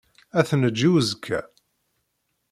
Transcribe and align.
Ad 0.39 0.45
t-neǧǧ 0.49 0.79
i 0.87 0.89
uzekka. 0.95 1.39